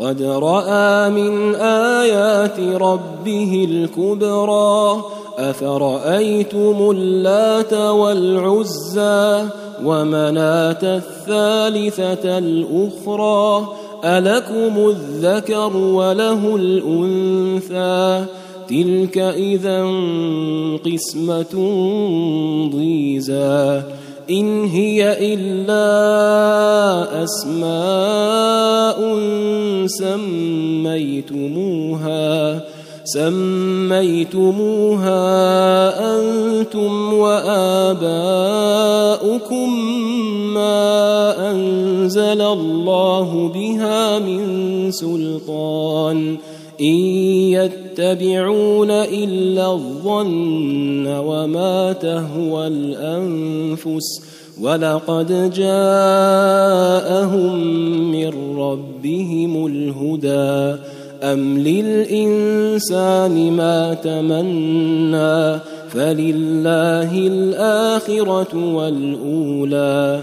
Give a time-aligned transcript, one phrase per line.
[0.00, 5.04] لقد رأى من آيات ربه الكبرى.
[5.38, 9.44] أفرأيتم اللات والعزى
[9.84, 13.68] ومناة الثالثة الأخرى؟
[14.04, 18.24] ألكم الذكر وله الأنثى؟
[18.68, 19.82] تلك إذا
[20.84, 21.54] قسمة
[22.74, 23.82] ضيزى.
[24.30, 25.94] إن هي إلا
[27.24, 29.14] أسماء
[29.88, 31.34] سميتموها
[33.04, 34.40] سميتموها
[36.16, 38.08] أنتم وآباؤكم
[40.54, 46.36] ما أنزل الله بها من سلطان.
[46.80, 46.94] إن
[47.54, 56.40] يتبعون إلا الظن وما تهوى الأنفس ولقد جاءهم
[58.10, 60.80] من ربهم الهدى
[61.22, 65.60] أم للإنسان ما تمنى
[65.90, 70.22] فلله الآخرة والأولى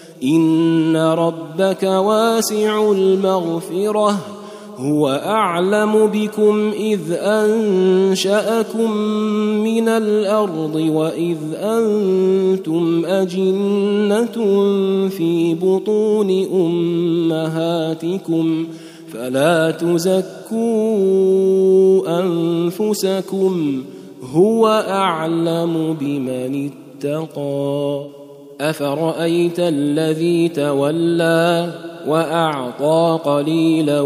[0.23, 4.17] ان ربك واسع المغفره
[4.77, 8.91] هو اعلم بكم اذ انشاكم
[9.63, 14.35] من الأرض واذ أنتم اجنه
[15.09, 16.45] في بطون
[17.33, 18.67] امهاتكم
[19.13, 20.61] فلا تزكوا
[22.19, 23.83] انفسكم
[24.33, 28.20] هو اعلم بمن اتقى
[28.61, 31.69] أفرأيت الذي تولى
[32.07, 34.01] وأعطى قليلا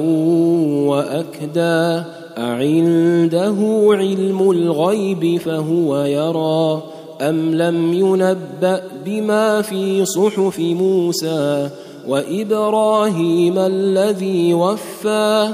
[0.86, 2.04] وأكدى
[2.38, 6.84] أعنده علم الغيب فهو يرى
[7.22, 11.70] أم لم ينبأ بما في صحف موسى
[12.08, 15.54] وإبراهيم الذي وفى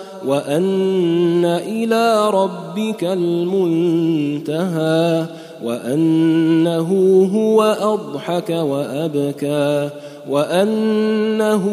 [0.27, 4.81] وأن إلى ربك المنتهى
[5.63, 6.89] وأنه
[7.33, 9.89] هو أضحك وأبكى
[10.29, 11.65] وأنه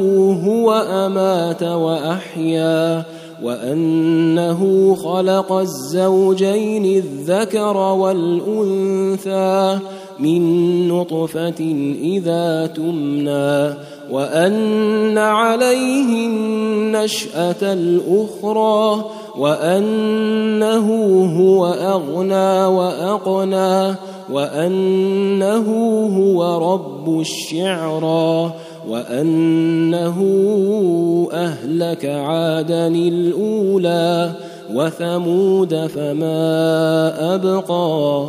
[0.47, 3.05] هو أمات وأحيا
[3.43, 9.79] وأنه خلق الزوجين الذكر والأنثى
[10.19, 11.61] من نطفة
[12.03, 13.75] إذا تمنى
[14.10, 19.05] وأن عليه النشأة الأخرى
[19.38, 20.87] وأنه
[21.40, 23.94] هو أغنى وأقنى
[24.32, 25.66] وأنه
[26.16, 28.52] هو رب الشعرى
[28.88, 30.19] وأنه
[31.32, 34.31] أهلك عادا الأولى
[34.75, 38.28] وثمود فما أبقى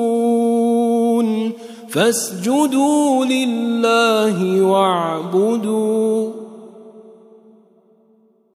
[1.91, 6.30] فاسجدوا لله واعبدوا